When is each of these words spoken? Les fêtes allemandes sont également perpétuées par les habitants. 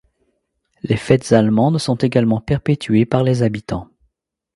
Les 0.81 0.97
fêtes 0.97 1.31
allemandes 1.31 1.77
sont 1.77 1.95
également 1.97 2.41
perpétuées 2.41 3.05
par 3.05 3.21
les 3.23 3.43
habitants. 3.43 3.87